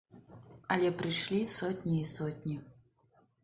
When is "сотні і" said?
1.57-2.11